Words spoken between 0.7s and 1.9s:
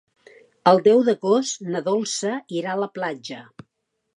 El deu d'agost na